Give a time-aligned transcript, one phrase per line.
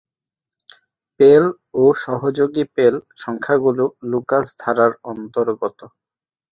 [1.19, 1.43] পেল
[1.73, 5.79] ও সহযোগী পেল সংখ্যাগুলি লুকাস ধারার অন্তর্গত।